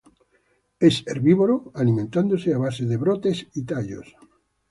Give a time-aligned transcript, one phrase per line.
[0.79, 4.15] Es herbívoro, alimentándose a base de brotes y tallos.